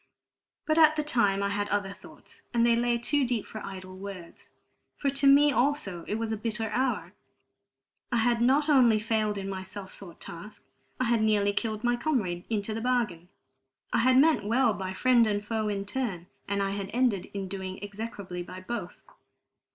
[0.65, 3.95] But at the time I had other thoughts, and they lay too deep for idle
[3.95, 4.49] words,
[4.97, 7.13] for to me also it was a bitter hour.
[8.11, 10.65] I had not only failed in my self sought task;
[10.99, 13.29] I had nearly killed my comrade into the bargain.
[13.93, 17.47] I had meant well by friend and foe in turn, and I had ended in
[17.47, 19.03] doing execrably by both.